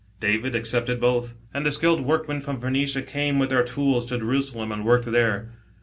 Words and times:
David 0.19 0.55
accepted 0.55 0.99
both, 0.99 1.35
and 1.53 1.63
the 1.63 1.71
skilled 1.71 2.01
workmen 2.01 2.39
from 2.39 2.59
Phoenicia 2.59 3.03
came 3.03 3.37
with 3.37 3.49
their 3.49 3.61
tools 3.63 4.07
to 4.07 4.17
Jerusalem 4.17 4.71
and 4.71 4.83
worked 4.83 5.05
there. 5.05 5.51